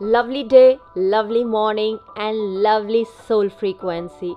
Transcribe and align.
lovely 0.00 0.42
day, 0.42 0.78
lovely 0.94 1.44
morning, 1.44 1.98
and 2.16 2.62
lovely 2.62 3.06
soul 3.28 3.50
frequency. 3.50 4.34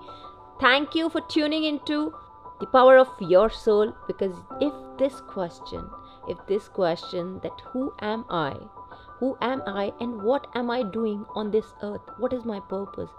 Thank 0.59 0.93
you 0.93 1.09
for 1.09 1.21
tuning 1.21 1.63
into 1.63 2.13
the 2.59 2.65
power 2.67 2.97
of 2.97 3.07
your 3.21 3.49
soul 3.49 3.93
because 4.05 4.35
if 4.59 4.73
this 4.99 5.21
question, 5.21 5.89
if 6.27 6.37
this 6.47 6.67
question 6.67 7.39
that 7.43 7.61
who 7.71 7.93
am 8.01 8.25
I, 8.29 8.55
who 9.19 9.37
am 9.41 9.63
I, 9.65 9.93
and 10.01 10.21
what 10.21 10.47
am 10.53 10.69
I 10.69 10.83
doing 10.83 11.25
on 11.33 11.51
this 11.51 11.73
earth, 11.81 12.01
what 12.17 12.33
is 12.33 12.43
my 12.43 12.59
purpose, 12.59 13.09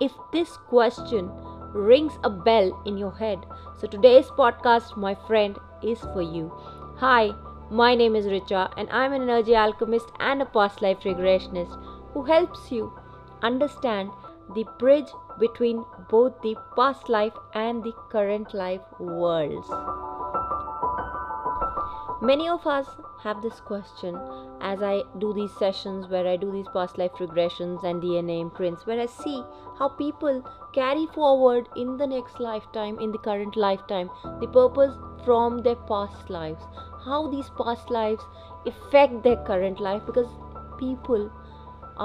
if 0.00 0.12
this 0.32 0.56
question 0.68 1.30
rings 1.74 2.14
a 2.24 2.30
bell 2.30 2.82
in 2.86 2.96
your 2.96 3.12
head, 3.12 3.44
so 3.78 3.86
today's 3.86 4.26
podcast, 4.28 4.96
my 4.96 5.14
friend, 5.26 5.58
is 5.82 6.00
for 6.00 6.22
you. 6.22 6.50
Hi, 6.96 7.32
my 7.70 7.94
name 7.94 8.16
is 8.16 8.26
Richa, 8.26 8.72
and 8.76 8.88
I'm 8.90 9.12
an 9.12 9.22
energy 9.22 9.54
alchemist 9.54 10.08
and 10.18 10.42
a 10.42 10.46
past 10.46 10.82
life 10.82 11.00
regressionist 11.00 11.78
who 12.12 12.24
helps 12.24 12.70
you 12.70 12.92
understand 13.42 14.10
the 14.54 14.64
bridge 14.78 15.08
between 15.38 15.84
both 16.08 16.40
the 16.42 16.56
past 16.76 17.08
life 17.08 17.34
and 17.54 17.82
the 17.82 17.92
current 18.10 18.52
life 18.52 18.80
worlds. 18.98 19.68
Many 22.22 22.48
of 22.48 22.66
us 22.66 22.86
have 23.22 23.40
this 23.40 23.60
question 23.60 24.18
as 24.60 24.82
I 24.82 25.04
do 25.18 25.32
these 25.32 25.56
sessions 25.56 26.06
where 26.08 26.26
I 26.26 26.36
do 26.36 26.52
these 26.52 26.68
past 26.68 26.98
life 26.98 27.12
regressions 27.12 27.82
and 27.82 28.02
DNA 28.02 28.40
imprints, 28.40 28.86
where 28.86 29.00
I 29.00 29.06
see 29.06 29.42
how 29.78 29.88
people 29.88 30.42
carry 30.74 31.06
forward 31.14 31.68
in 31.76 31.96
the 31.96 32.06
next 32.06 32.38
lifetime, 32.38 32.98
in 32.98 33.10
the 33.10 33.18
current 33.18 33.56
lifetime, 33.56 34.10
the 34.38 34.48
purpose 34.48 34.94
from 35.24 35.62
their 35.62 35.76
past 35.76 36.28
lives, 36.28 36.62
how 37.06 37.30
these 37.30 37.50
past 37.56 37.90
lives 37.90 38.22
affect 38.66 39.22
their 39.22 39.42
current 39.44 39.80
life 39.80 40.02
because 40.04 40.28
people 40.78 41.30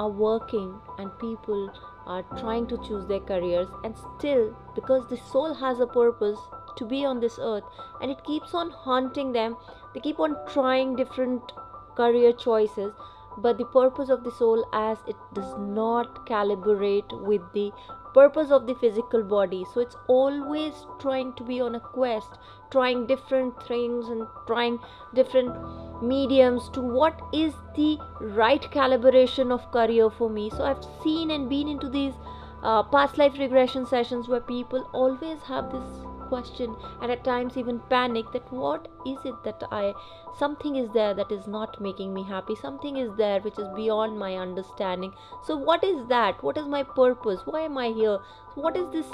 are 0.02 0.08
working 0.08 0.68
and 0.98 1.18
people 1.18 1.62
are 2.06 2.22
trying 2.40 2.66
to 2.72 2.78
choose 2.86 3.06
their 3.06 3.24
careers 3.32 3.68
and 3.82 3.96
still 4.04 4.44
because 4.74 5.08
the 5.08 5.20
soul 5.32 5.54
has 5.54 5.80
a 5.80 5.86
purpose 5.86 6.38
to 6.76 6.84
be 6.84 7.04
on 7.04 7.20
this 7.20 7.38
earth 7.40 7.64
and 8.00 8.10
it 8.10 8.24
keeps 8.24 8.54
on 8.54 8.70
haunting 8.70 9.32
them 9.32 9.56
they 9.94 10.00
keep 10.00 10.20
on 10.20 10.36
trying 10.52 10.94
different 10.94 11.52
career 11.96 12.32
choices 12.32 12.92
but 13.38 13.58
the 13.58 13.64
purpose 13.66 14.08
of 14.08 14.24
the 14.24 14.30
soul 14.30 14.66
as 14.72 14.98
it 15.06 15.16
does 15.34 15.54
not 15.58 16.26
calibrate 16.26 17.12
with 17.30 17.42
the 17.52 17.70
purpose 18.14 18.50
of 18.50 18.66
the 18.66 18.74
physical 18.74 19.22
body. 19.22 19.64
So 19.74 19.80
it's 19.80 19.96
always 20.08 20.72
trying 20.98 21.34
to 21.34 21.44
be 21.44 21.60
on 21.60 21.74
a 21.74 21.80
quest 21.80 22.38
trying 22.70 23.06
different 23.06 23.62
things 23.66 24.08
and 24.08 24.26
trying 24.46 24.78
different 25.14 25.54
mediums 26.02 26.68
to 26.70 26.80
what 26.80 27.20
is 27.32 27.54
the 27.76 27.98
right 28.20 28.62
calibration 28.70 29.50
of 29.50 29.70
career 29.70 30.10
for 30.10 30.28
me. 30.30 30.50
So 30.50 30.64
i've 30.64 30.84
seen 31.02 31.30
and 31.30 31.48
been 31.48 31.68
into 31.68 31.88
these 31.88 32.14
uh, 32.62 32.82
past 32.82 33.18
life 33.18 33.38
regression 33.38 33.86
sessions 33.86 34.28
where 34.28 34.40
people 34.40 34.88
always 34.92 35.40
have 35.42 35.70
this 35.72 36.06
question 36.28 36.74
and 37.00 37.12
at 37.12 37.22
times 37.22 37.56
even 37.56 37.78
panic 37.88 38.30
that 38.32 38.52
what 38.52 38.88
is 39.06 39.18
it 39.24 39.44
that 39.44 39.62
i 39.70 39.92
something 40.38 40.76
is 40.76 40.88
there 40.92 41.14
that 41.14 41.30
is 41.30 41.46
not 41.46 41.80
making 41.80 42.12
me 42.12 42.24
happy 42.24 42.56
something 42.56 42.96
is 42.96 43.10
there 43.16 43.40
which 43.40 43.58
is 43.58 43.68
beyond 43.74 44.18
my 44.18 44.34
understanding. 44.36 45.12
So 45.44 45.56
what 45.56 45.82
is 45.84 46.06
that? 46.08 46.42
What 46.42 46.58
is 46.58 46.66
my 46.66 46.82
purpose? 46.82 47.40
Why 47.44 47.62
am 47.62 47.78
i 47.78 47.88
here? 47.88 48.18
What 48.54 48.76
is 48.76 48.86
this 48.92 49.06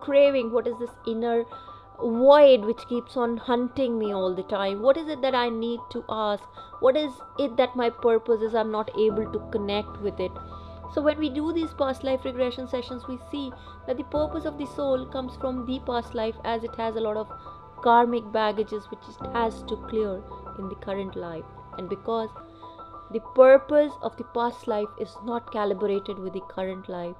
craving? 0.00 0.52
What 0.52 0.66
is 0.66 0.78
this 0.78 0.90
inner 1.06 1.44
void 2.02 2.64
which 2.64 2.86
keeps 2.88 3.16
on 3.16 3.36
hunting 3.36 3.98
me 3.98 4.12
all 4.12 4.34
the 4.34 4.42
time. 4.44 4.82
What 4.82 4.96
is 4.96 5.08
it 5.08 5.22
that 5.22 5.34
i 5.34 5.48
need 5.48 5.80
to 5.90 6.04
ask? 6.08 6.42
What 6.80 6.96
is 6.96 7.12
it 7.38 7.56
that 7.56 7.76
my 7.76 7.90
purpose 7.90 8.42
is? 8.42 8.54
I'm 8.54 8.72
not 8.72 8.90
able 8.98 9.30
to 9.32 9.38
connect 9.50 10.00
with 10.00 10.18
it. 10.18 10.32
So 10.92 11.00
when 11.00 11.18
we 11.18 11.30
do 11.30 11.52
these 11.52 11.72
past 11.72 12.04
life 12.04 12.24
regression 12.24 12.68
sessions 12.68 13.08
we 13.08 13.18
see 13.30 13.50
that 13.86 13.96
the 13.96 14.04
purpose 14.04 14.44
of 14.44 14.58
the 14.58 14.66
soul 14.66 15.06
comes 15.06 15.36
from 15.36 15.64
the 15.64 15.78
past 15.86 16.14
life 16.14 16.34
as 16.44 16.64
it 16.64 16.74
has 16.76 16.96
a 16.96 17.00
lot 17.00 17.16
of 17.16 17.32
karmic 17.82 18.30
baggages 18.32 18.84
which 18.90 19.00
it 19.08 19.26
has 19.32 19.62
to 19.62 19.76
clear 19.88 20.22
in 20.58 20.68
the 20.68 20.74
current 20.86 21.16
life. 21.16 21.44
And 21.78 21.88
because 21.88 22.28
the 23.12 23.20
purpose 23.34 23.92
of 24.02 24.16
the 24.16 24.24
past 24.24 24.66
life 24.66 24.88
is 24.98 25.16
not 25.24 25.52
calibrated 25.52 26.18
with 26.18 26.32
the 26.32 26.40
current 26.48 26.88
life. 26.88 27.16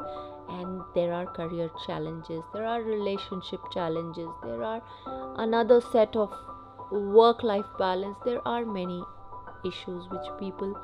And 0.49 0.83
there 0.95 1.13
are 1.15 1.25
career 1.27 1.71
challenges 1.87 2.43
there 2.53 2.67
are 2.67 2.83
relationship 2.83 3.61
challenges 3.73 4.29
there 4.43 4.63
are 4.63 4.83
another 5.37 5.81
set 5.81 6.15
of 6.15 6.31
work 6.91 7.43
life 7.43 7.65
balance 7.79 8.19
there 8.25 8.47
are 8.47 8.67
many 8.67 9.03
issues 9.65 10.09
which 10.11 10.29
people 10.39 10.75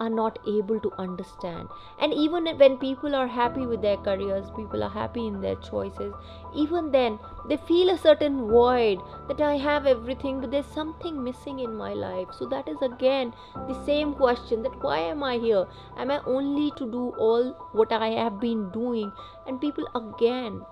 are 0.00 0.10
not 0.10 0.38
able 0.48 0.80
to 0.80 0.92
understand. 0.98 1.68
And 2.00 2.12
even 2.12 2.46
when 2.58 2.78
people 2.78 3.14
are 3.14 3.26
happy 3.26 3.66
with 3.66 3.82
their 3.82 3.98
careers 3.98 4.50
people 4.56 4.82
are 4.82 4.90
happy 4.90 5.26
in 5.26 5.40
their 5.40 5.56
choices 5.56 6.14
even 6.54 6.90
then 6.90 7.18
they 7.48 7.56
feel 7.56 7.90
a 7.90 7.98
certain 7.98 8.48
void 8.48 8.98
that 9.28 9.40
i 9.40 9.56
have 9.56 9.86
everything 9.86 10.40
but 10.40 10.50
there's 10.50 10.66
something 10.66 11.22
missing 11.22 11.60
in 11.60 11.74
my 11.74 11.92
life. 11.92 12.28
So 12.38 12.46
that 12.46 12.68
is 12.68 12.82
again 12.82 13.32
the 13.68 13.84
same 13.84 14.14
question 14.14 14.62
that 14.62 14.82
why 14.82 14.98
am 14.98 15.22
i 15.22 15.36
here? 15.36 15.66
Am 15.96 16.10
i 16.10 16.20
only 16.26 16.70
to 16.76 16.90
do 16.90 17.10
all 17.18 17.52
what 17.72 17.92
i 17.92 18.08
have 18.08 18.40
been 18.40 18.70
doing? 18.70 19.12
And 19.46 19.60
people 19.60 19.86
again 19.94 20.62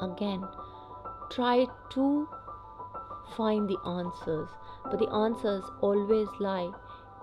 again 0.00 0.44
try 1.30 1.66
to 1.90 2.28
find 3.36 3.68
the 3.68 3.78
answers 3.86 4.48
but 4.84 4.98
the 4.98 5.10
answers 5.10 5.64
always 5.80 6.28
lie 6.38 6.70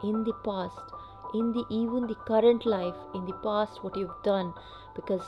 in 0.04 0.24
the 0.24 0.34
past 0.44 0.94
in 1.34 1.52
the 1.54 1.66
even 1.70 2.08
the 2.08 2.16
current 2.30 2.66
life 2.66 2.96
in 3.14 3.26
the 3.26 3.38
past 3.44 3.84
what 3.84 3.96
you've 3.96 4.24
done. 4.24 4.54
Because 4.96 5.22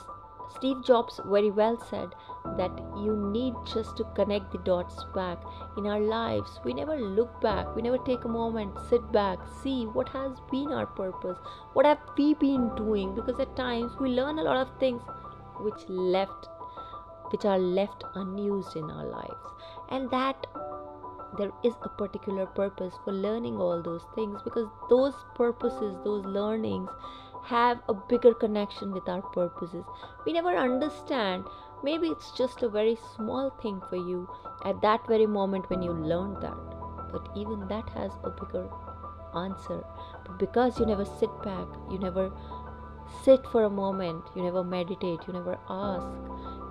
steve 0.54 0.84
jobs 0.84 1.20
very 1.24 1.50
well 1.50 1.76
said 1.90 2.10
that 2.58 2.70
you 3.02 3.16
need 3.32 3.54
just 3.64 3.96
to 3.96 4.04
connect 4.14 4.52
the 4.52 4.58
dots 4.58 5.04
back. 5.14 5.38
In 5.76 5.86
our 5.86 6.00
lives 6.00 6.60
we 6.64 6.74
never 6.74 6.96
look 6.96 7.40
back. 7.40 7.74
We 7.74 7.82
never 7.82 7.98
take 7.98 8.24
a 8.24 8.28
moment 8.28 8.78
sit 8.90 9.10
back 9.12 9.38
see 9.62 9.84
what 9.86 10.08
has 10.10 10.32
been 10.50 10.72
our 10.72 10.86
purpose. 10.86 11.38
What 11.72 11.86
have 11.86 11.98
we 12.18 12.34
been 12.34 12.74
doing? 12.76 13.14
Because 13.14 13.40
at 13.40 13.56
times 13.56 13.92
we 13.98 14.10
learn 14.10 14.38
a 14.38 14.42
lot 14.42 14.58
of 14.58 14.78
things 14.78 15.02
which 15.60 15.88
left 15.88 16.48
which 17.30 17.44
are 17.44 17.58
left 17.58 18.04
unused 18.14 18.76
in 18.76 18.90
our 18.90 19.06
lives. 19.06 19.44
And 19.88 20.10
that 20.10 20.46
there 21.36 21.52
is 21.62 21.74
a 21.82 21.88
particular 21.88 22.46
purpose 22.46 22.94
for 23.04 23.12
learning 23.12 23.56
all 23.56 23.82
those 23.82 24.04
things 24.14 24.40
because 24.42 24.68
those 24.88 25.14
purposes, 25.34 25.96
those 26.04 26.24
learnings 26.24 26.88
have 27.44 27.78
a 27.88 27.94
bigger 27.94 28.32
connection 28.32 28.92
with 28.92 29.08
our 29.08 29.22
purposes. 29.22 29.84
We 30.24 30.32
never 30.32 30.56
understand. 30.56 31.44
Maybe 31.82 32.08
it's 32.08 32.30
just 32.32 32.62
a 32.62 32.68
very 32.68 32.96
small 33.14 33.50
thing 33.62 33.82
for 33.90 33.96
you 33.96 34.28
at 34.64 34.80
that 34.80 35.06
very 35.06 35.26
moment 35.26 35.68
when 35.68 35.82
you 35.82 35.92
learned 35.92 36.42
that. 36.42 36.56
But 37.12 37.28
even 37.36 37.68
that 37.68 37.88
has 37.90 38.12
a 38.24 38.30
bigger 38.30 38.68
answer. 39.36 39.84
But 40.26 40.38
because 40.38 40.78
you 40.78 40.86
never 40.86 41.04
sit 41.04 41.30
back, 41.42 41.66
you 41.90 41.98
never 41.98 42.32
sit 43.22 43.46
for 43.48 43.64
a 43.64 43.70
moment, 43.70 44.24
you 44.34 44.42
never 44.42 44.64
meditate, 44.64 45.20
you 45.26 45.32
never 45.32 45.58
ask 45.68 46.06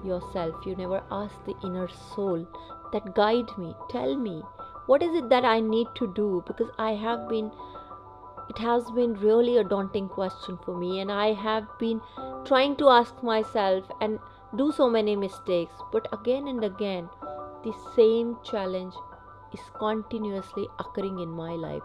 yourself, 0.04 0.66
you 0.66 0.76
never 0.76 1.04
ask 1.12 1.36
the 1.46 1.56
inner 1.64 1.88
soul 2.16 2.48
that 2.94 3.14
guide 3.14 3.58
me. 3.58 3.76
Tell 3.90 4.16
me 4.16 4.42
what 4.86 5.02
is 5.02 5.16
it 5.16 5.30
that 5.30 5.46
i 5.46 5.60
need 5.60 5.88
to 5.96 6.08
do? 6.16 6.44
Because 6.48 6.70
i 6.78 6.92
have 6.94 7.28
been 7.30 7.52
it 8.50 8.58
has 8.58 8.90
been 8.92 9.14
really 9.14 9.58
a 9.58 9.64
daunting 9.64 10.10
question 10.10 10.58
for 10.66 10.76
me 10.78 11.00
and 11.00 11.12
i 11.12 11.28
have 11.44 11.68
been 11.80 12.02
trying 12.50 12.76
to 12.82 12.90
ask 12.90 13.24
myself 13.24 13.86
and 14.02 14.20
do 14.58 14.72
so 14.72 14.90
many 14.90 15.16
mistakes. 15.16 15.74
But 15.92 16.08
again 16.14 16.48
and 16.48 16.64
again 16.64 17.10
the 17.64 17.74
same 17.96 18.38
challenge 18.44 18.94
is 19.54 19.62
continuously 19.80 20.68
occurring 20.80 21.20
in 21.20 21.30
my 21.30 21.54
life. 21.54 21.84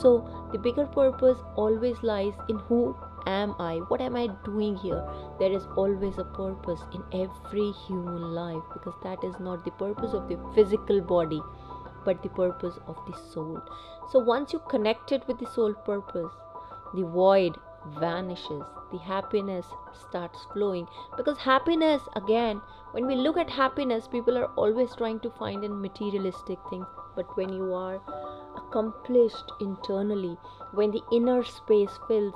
So 0.00 0.12
the 0.52 0.58
bigger 0.58 0.86
purpose 0.86 1.38
always 1.54 2.02
lies 2.02 2.34
in 2.48 2.58
who 2.68 2.96
am 3.26 3.54
I? 3.58 3.76
What 3.88 4.00
am 4.00 4.16
I 4.16 4.28
doing 4.44 4.76
here? 4.76 5.02
There 5.38 5.52
is 5.52 5.66
always 5.76 6.18
a 6.18 6.24
purpose 6.24 6.80
in 6.92 7.02
every 7.12 7.72
human 7.86 8.34
life 8.34 8.62
because 8.72 8.94
that 9.02 9.22
is 9.24 9.34
not 9.40 9.64
the 9.64 9.70
purpose 9.72 10.12
of 10.12 10.28
the 10.28 10.38
physical 10.54 11.00
body 11.00 11.40
but 12.04 12.22
the 12.22 12.28
purpose 12.28 12.78
of 12.86 12.96
the 13.06 13.16
soul. 13.32 13.60
So 14.10 14.18
once 14.18 14.52
you 14.52 14.60
connect 14.68 15.12
it 15.12 15.26
with 15.26 15.38
the 15.38 15.46
soul 15.46 15.74
purpose, 15.74 16.32
the 16.94 17.04
void 17.04 17.56
vanishes, 17.98 18.62
the 18.90 18.98
happiness 18.98 19.66
starts 20.08 20.46
flowing. 20.52 20.86
Because 21.16 21.38
happiness, 21.38 22.02
again, 22.14 22.60
when 22.92 23.06
we 23.06 23.14
look 23.14 23.36
at 23.36 23.50
happiness, 23.50 24.08
people 24.08 24.36
are 24.36 24.50
always 24.56 24.94
trying 24.94 25.20
to 25.20 25.30
find 25.30 25.64
in 25.64 25.80
materialistic 25.80 26.58
things. 26.68 26.86
But 27.16 27.36
when 27.36 27.52
you 27.52 27.72
are 27.74 28.00
accomplished 28.56 29.52
internally, 29.60 30.36
when 30.72 30.90
the 30.90 31.02
inner 31.12 31.42
space 31.44 31.98
fills, 32.08 32.34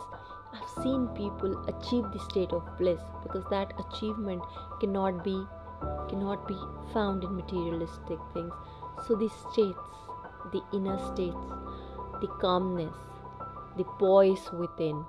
I've 0.57 0.83
seen 0.83 1.09
people 1.09 1.53
achieve 1.69 2.05
the 2.13 2.19
state 2.19 2.53
of 2.53 2.65
bliss 2.79 3.01
because 3.23 3.45
that 3.51 3.73
achievement 3.79 4.43
cannot 4.81 5.23
be 5.23 5.47
cannot 6.09 6.49
be 6.49 6.57
found 6.93 7.23
in 7.25 7.37
materialistic 7.37 8.19
things. 8.33 8.53
So 9.07 9.15
the 9.15 9.29
states, 9.29 9.79
the 10.53 10.63
inner 10.73 10.99
states, 11.13 11.47
the 12.23 12.29
calmness, 12.41 12.97
the 13.77 13.85
poise 13.99 14.51
within, 14.53 15.05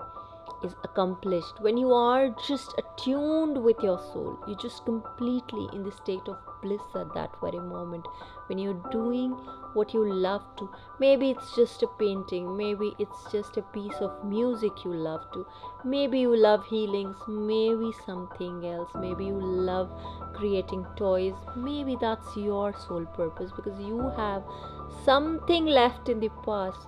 is 0.64 0.76
accomplished 0.84 1.62
when 1.62 1.78
you 1.78 1.94
are 1.94 2.30
just 2.48 2.74
attuned 2.78 3.64
with 3.64 3.82
your 3.84 4.00
soul 4.12 4.40
you're 4.48 4.58
just 4.58 4.84
completely 4.86 5.68
in 5.74 5.84
the 5.84 5.92
state 5.92 6.28
of 6.28 6.38
bliss 6.62 6.82
at 6.96 7.14
that 7.14 7.32
very 7.42 7.60
moment 7.60 8.06
when 8.48 8.58
you're 8.58 8.82
doing 8.92 9.32
what 9.74 9.94
you 9.94 10.04
love 10.12 10.44
to 10.58 10.70
maybe 11.00 11.30
it's 11.30 11.56
just 11.56 11.84
a 11.84 11.88
painting 12.00 12.56
maybe 12.58 12.94
it's 13.00 13.32
just 13.32 13.58
a 13.58 13.62
piece 13.78 14.02
of 14.02 14.24
music 14.24 14.84
you 14.84 14.94
love 14.94 15.26
to 15.34 15.46
maybe 15.86 16.20
you 16.20 16.36
love 16.36 16.66
healings 16.66 17.16
maybe 17.28 17.92
something 18.06 18.66
else 18.66 18.90
maybe 18.96 19.26
you 19.26 19.40
love 19.40 19.92
creating 20.34 20.86
toys 20.96 21.34
maybe 21.56 21.98
that's 22.00 22.36
your 22.36 22.74
sole 22.88 23.06
purpose 23.18 23.52
because 23.56 23.80
you 23.80 24.10
have 24.18 24.44
something 25.04 25.66
left 25.66 26.10
in 26.10 26.20
the 26.20 26.30
past 26.46 26.88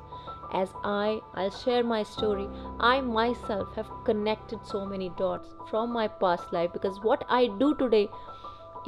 as 0.51 0.69
I, 0.83 1.21
I'll 1.35 1.51
share 1.51 1.83
my 1.83 2.03
story. 2.03 2.47
I 2.79 3.01
myself 3.01 3.75
have 3.75 3.89
connected 4.03 4.65
so 4.65 4.85
many 4.85 5.09
dots 5.17 5.49
from 5.69 5.91
my 5.91 6.07
past 6.07 6.51
life 6.51 6.73
because 6.73 6.99
what 7.01 7.23
I 7.29 7.47
do 7.59 7.75
today 7.75 8.09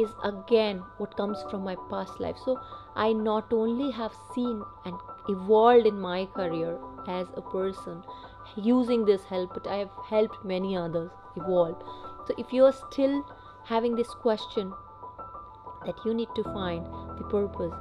is 0.02 0.10
again 0.24 0.84
what 0.98 1.16
comes 1.18 1.44
from 1.50 1.64
my 1.64 1.76
past 1.90 2.20
life. 2.20 2.38
So 2.44 2.60
I 2.96 3.14
not 3.14 3.52
only 3.52 3.92
have 3.92 4.14
seen 4.34 4.64
and 4.86 4.96
evolved 5.30 5.86
in 5.86 6.00
my 6.00 6.26
career 6.26 6.78
as 7.08 7.28
a 7.36 7.42
person 7.42 8.04
using 8.56 9.06
this 9.06 9.24
help, 9.24 9.54
but 9.54 9.68
I 9.68 9.78
have 9.78 9.92
helped 10.10 10.44
many 10.44 10.76
others 10.76 11.12
evolve. 11.36 11.82
So 12.28 12.34
if 12.38 12.54
you 12.54 12.66
are 12.66 12.74
still 12.74 13.26
having 13.66 13.96
this 13.96 14.10
question 14.10 14.74
that 15.86 15.96
you 16.06 16.14
need 16.14 16.30
to 16.36 16.44
find 16.44 16.86
the 17.18 17.24
purpose, 17.30 17.74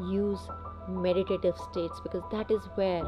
use 0.00 0.40
meditative 0.88 1.56
states 1.56 2.00
because 2.00 2.22
that 2.30 2.50
is 2.50 2.62
where 2.74 3.04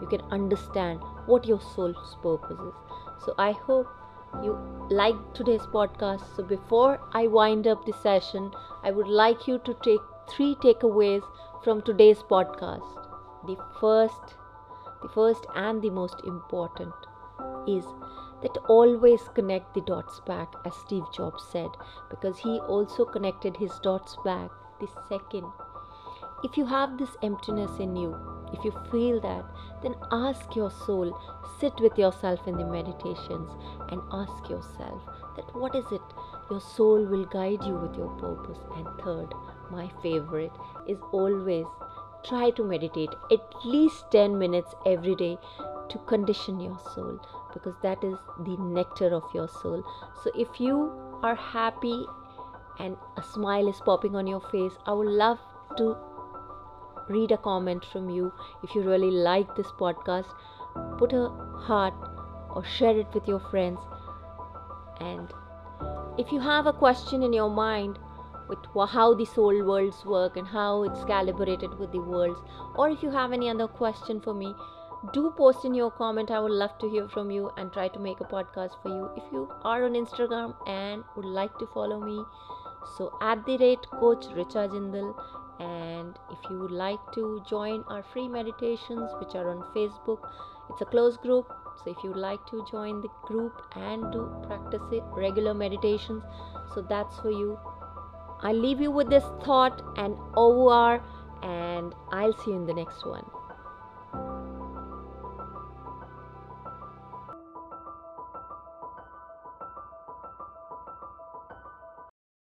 you 0.00 0.06
can 0.08 0.20
understand 0.30 1.00
what 1.26 1.46
your 1.46 1.60
soul's 1.60 2.16
purpose 2.22 2.58
is. 2.60 2.74
So 3.24 3.34
I 3.38 3.52
hope 3.52 3.88
you 4.42 4.58
like 4.90 5.16
today's 5.34 5.66
podcast. 5.74 6.24
So 6.36 6.42
before 6.42 7.00
I 7.12 7.26
wind 7.26 7.66
up 7.66 7.84
the 7.84 7.92
session, 7.92 8.50
I 8.82 8.90
would 8.90 9.08
like 9.08 9.46
you 9.46 9.58
to 9.58 9.74
take 9.82 10.00
three 10.28 10.54
takeaways 10.56 11.22
from 11.64 11.82
today's 11.82 12.22
podcast. 12.22 13.06
The 13.46 13.56
first, 13.80 14.34
the 15.02 15.08
first 15.08 15.46
and 15.54 15.82
the 15.82 15.90
most 15.90 16.20
important 16.26 16.94
is 17.66 17.84
that 18.42 18.56
always 18.68 19.22
connect 19.34 19.74
the 19.74 19.80
dots 19.82 20.20
back 20.26 20.52
as 20.64 20.74
Steve 20.76 21.04
Jobs 21.14 21.44
said 21.50 21.70
because 22.10 22.38
he 22.38 22.60
also 22.60 23.04
connected 23.04 23.56
his 23.56 23.72
dots 23.82 24.16
back 24.24 24.50
the 24.80 24.88
second 25.08 25.44
if 26.44 26.56
you 26.56 26.66
have 26.66 26.98
this 26.98 27.16
emptiness 27.22 27.80
in 27.80 27.96
you, 27.96 28.16
if 28.52 28.64
you 28.64 28.72
feel 28.90 29.20
that, 29.20 29.44
then 29.82 29.94
ask 30.10 30.56
your 30.56 30.70
soul, 30.70 31.16
sit 31.60 31.72
with 31.80 31.98
yourself 31.98 32.46
in 32.46 32.56
the 32.56 32.66
meditations 32.66 33.50
and 33.90 34.00
ask 34.12 34.48
yourself 34.48 35.02
that 35.36 35.54
what 35.54 35.74
is 35.74 35.84
it 35.92 36.02
your 36.50 36.60
soul 36.60 37.04
will 37.04 37.26
guide 37.26 37.62
you 37.62 37.74
with 37.74 37.96
your 37.96 38.08
purpose. 38.18 38.58
And 38.76 38.86
third, 39.04 39.34
my 39.70 39.90
favorite 40.02 40.52
is 40.86 40.98
always 41.12 41.66
try 42.24 42.50
to 42.50 42.64
meditate 42.64 43.10
at 43.30 43.64
least 43.64 44.10
10 44.10 44.38
minutes 44.38 44.74
every 44.86 45.14
day 45.14 45.38
to 45.90 45.98
condition 45.98 46.60
your 46.60 46.78
soul 46.94 47.18
because 47.52 47.74
that 47.82 48.02
is 48.04 48.16
the 48.44 48.56
nectar 48.56 49.14
of 49.14 49.24
your 49.34 49.48
soul. 49.48 49.84
So 50.22 50.30
if 50.34 50.60
you 50.60 50.92
are 51.22 51.34
happy 51.34 52.04
and 52.78 52.96
a 53.16 53.22
smile 53.22 53.68
is 53.68 53.80
popping 53.84 54.16
on 54.16 54.26
your 54.26 54.40
face, 54.40 54.72
I 54.86 54.92
would 54.92 55.08
love 55.08 55.38
to 55.76 55.96
read 57.08 57.32
a 57.32 57.36
comment 57.36 57.84
from 57.84 58.10
you. 58.10 58.32
If 58.62 58.74
you 58.74 58.82
really 58.82 59.10
like 59.10 59.54
this 59.56 59.68
podcast, 59.78 60.26
put 60.98 61.12
a 61.12 61.28
heart 61.68 61.94
or 62.50 62.64
share 62.64 62.96
it 62.96 63.06
with 63.14 63.26
your 63.26 63.40
friends. 63.40 63.78
And 65.00 65.32
if 66.18 66.32
you 66.32 66.40
have 66.40 66.66
a 66.66 66.72
question 66.72 67.22
in 67.22 67.32
your 67.32 67.50
mind 67.50 67.98
with 68.48 68.58
how 68.90 69.14
the 69.14 69.24
soul 69.24 69.64
worlds 69.64 70.04
work 70.04 70.36
and 70.36 70.46
how 70.46 70.82
it's 70.82 71.04
calibrated 71.04 71.78
with 71.78 71.92
the 71.92 72.00
worlds, 72.00 72.40
or 72.76 72.88
if 72.88 73.02
you 73.02 73.10
have 73.10 73.32
any 73.32 73.48
other 73.48 73.68
question 73.68 74.20
for 74.20 74.34
me, 74.34 74.54
do 75.12 75.32
post 75.36 75.64
in 75.64 75.74
your 75.74 75.90
comment. 75.90 76.30
I 76.30 76.40
would 76.40 76.50
love 76.50 76.76
to 76.78 76.88
hear 76.90 77.08
from 77.08 77.30
you 77.30 77.52
and 77.56 77.72
try 77.72 77.88
to 77.88 77.98
make 78.00 78.20
a 78.20 78.24
podcast 78.24 78.82
for 78.82 78.88
you. 78.88 79.10
If 79.16 79.22
you 79.32 79.48
are 79.62 79.84
on 79.84 79.92
Instagram 79.92 80.54
and 80.66 81.04
would 81.14 81.26
like 81.26 81.56
to 81.58 81.66
follow 81.66 82.00
me, 82.00 82.24
so 82.96 83.16
at 83.20 83.44
the 83.46 83.58
rate 83.58 83.86
coach 83.90 84.26
Richa 84.26 84.68
Jindal 84.68 85.14
and 85.60 86.18
if 86.30 86.38
you 86.50 86.58
would 86.58 86.70
like 86.70 87.00
to 87.14 87.42
join 87.48 87.84
our 87.88 88.02
free 88.12 88.28
meditations 88.28 89.10
which 89.20 89.34
are 89.34 89.50
on 89.50 89.62
facebook 89.74 90.20
it's 90.70 90.82
a 90.82 90.84
closed 90.84 91.20
group. 91.22 91.46
So 91.82 91.90
if 91.90 91.96
you 92.04 92.10
would 92.10 92.18
like 92.18 92.44
to 92.50 92.62
join 92.70 93.00
the 93.00 93.08
group 93.24 93.62
and 93.76 94.12
do 94.12 94.28
practice 94.46 94.82
it 94.92 95.02
regular 95.12 95.54
meditations 95.54 96.22
so 96.74 96.82
that's 96.82 97.18
for 97.20 97.30
you. 97.30 97.58
I 98.42 98.52
leave 98.52 98.80
you 98.80 98.90
with 98.90 99.08
this 99.08 99.24
thought 99.44 99.80
and 99.96 100.16
over 100.36 101.02
and 101.42 101.94
i'll 102.10 102.36
see 102.44 102.50
you 102.50 102.56
in 102.56 102.66
the 102.66 102.74
next 102.74 103.06
one 103.06 103.24